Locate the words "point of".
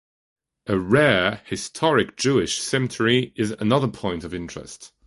3.87-4.33